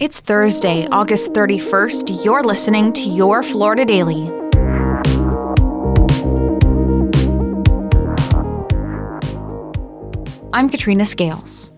[0.00, 2.24] It's Thursday, August 31st.
[2.24, 4.30] You're listening to Your Florida Daily.
[10.52, 11.72] I'm Katrina Scales.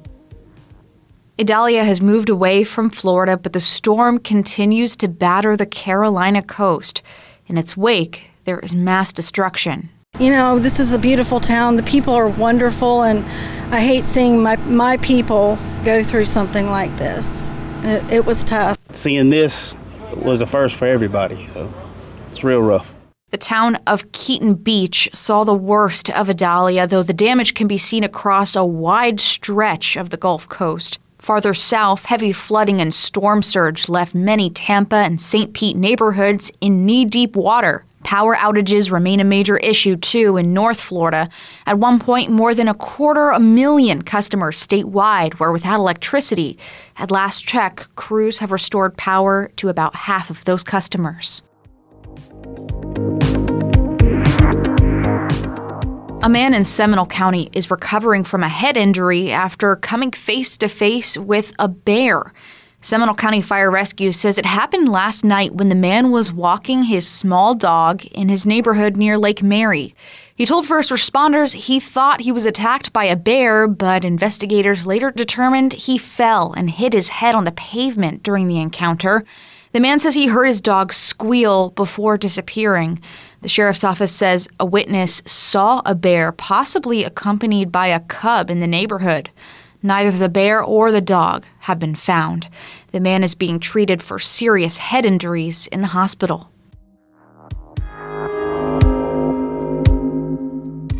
[1.41, 7.01] Idalia has moved away from Florida, but the storm continues to batter the Carolina coast.
[7.47, 9.89] In its wake, there is mass destruction.
[10.19, 11.77] You know, this is a beautiful town.
[11.77, 13.25] The people are wonderful, and
[13.75, 17.43] I hate seeing my, my people go through something like this.
[17.83, 18.79] It, it was tough.
[18.93, 19.75] Seeing this
[20.15, 21.73] was a first for everybody, so
[22.31, 22.95] it's real rough.
[23.31, 27.79] The town of Keaton Beach saw the worst of Idalia, though the damage can be
[27.79, 30.99] seen across a wide stretch of the Gulf Coast.
[31.19, 35.53] Farther south, heavy flooding and storm surge left many Tampa and St.
[35.53, 37.85] Pete neighborhoods in knee deep water.
[38.11, 41.29] Power outages remain a major issue too in North Florida.
[41.65, 46.59] At one point, more than a quarter a million customers statewide were without electricity.
[46.97, 51.43] At last check, crews have restored power to about half of those customers.
[56.21, 60.67] A man in Seminole County is recovering from a head injury after coming face to
[60.67, 62.33] face with a bear.
[62.83, 67.07] Seminole County Fire Rescue says it happened last night when the man was walking his
[67.07, 69.95] small dog in his neighborhood near Lake Mary.
[70.35, 75.11] He told first responders he thought he was attacked by a bear, but investigators later
[75.11, 79.27] determined he fell and hit his head on the pavement during the encounter.
[79.73, 82.99] The man says he heard his dog squeal before disappearing.
[83.43, 88.61] The sheriff's office says a witness saw a bear, possibly accompanied by a cub, in
[88.61, 89.29] the neighborhood.
[89.83, 92.49] Neither the bear or the dog have been found.
[92.93, 96.50] The man is being treated for serious head injuries in the hospital.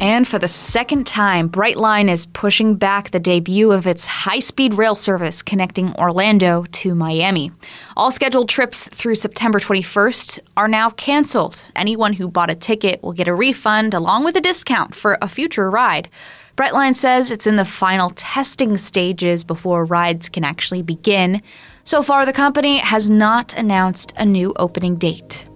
[0.01, 4.73] And for the second time, Brightline is pushing back the debut of its high speed
[4.73, 7.53] rail service connecting Orlando to Miami.
[7.99, 11.63] All scheduled trips through September 21st are now canceled.
[11.77, 15.29] Anyone who bought a ticket will get a refund along with a discount for a
[15.29, 16.09] future ride.
[16.57, 21.43] Brightline says it's in the final testing stages before rides can actually begin.
[21.85, 25.47] So far, the company has not announced a new opening date.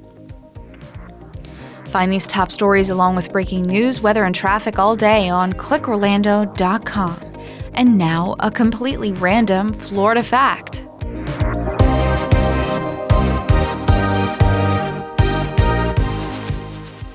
[1.94, 7.32] Find these top stories along with breaking news, weather, and traffic all day on clickorlando.com.
[7.74, 10.84] And now, a completely random Florida fact.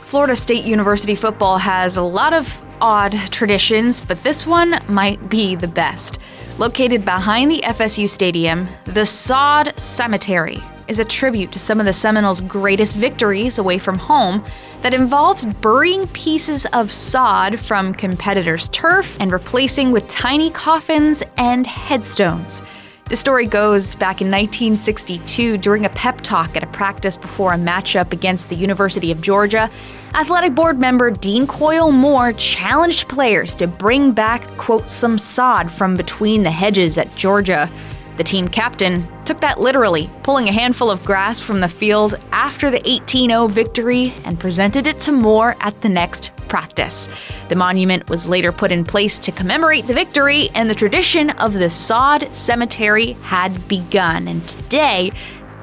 [0.03, 5.57] Florida State University football has a lot of odd traditions, but this one might be
[5.57, 6.19] the best.
[6.57, 11.93] Located behind the FSU Stadium, the Sod Cemetery is a tribute to some of the
[11.93, 14.43] Seminoles' greatest victories away from home
[14.81, 21.67] that involves burying pieces of sod from competitors' turf and replacing with tiny coffins and
[21.67, 22.63] headstones.
[23.05, 27.57] The story goes back in 1962 during a pep talk at a practice before a
[27.57, 29.71] matchup against the University of Georgia.
[30.13, 35.97] Athletic board member Dean Coyle Moore challenged players to bring back, quote, some sod from
[35.97, 37.69] between the hedges at Georgia.
[38.19, 42.69] The team captain took that literally, pulling a handful of grass from the field after
[42.69, 47.07] the 18 0 victory and presented it to Moore at the next practice.
[47.47, 51.53] The monument was later put in place to commemorate the victory, and the tradition of
[51.53, 54.27] the sod cemetery had begun.
[54.27, 55.13] And today,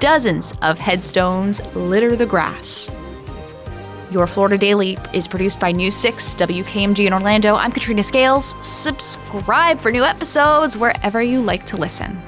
[0.01, 2.91] dozens of headstones litter the grass.
[4.11, 7.57] Your Florida Daily is produced by News 6 WKMG in Orlando.
[7.57, 8.55] I'm Katrina Scales.
[8.63, 12.19] Subscribe for new episodes wherever you like to listen.